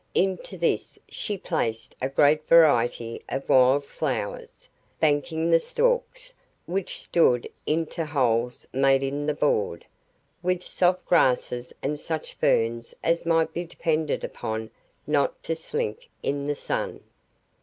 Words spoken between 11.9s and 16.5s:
such ferns as might be depended upon not to "slink" in